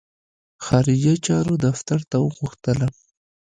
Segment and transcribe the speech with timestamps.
[0.65, 2.93] خارجه چارو دفتر ته وغوښتلم.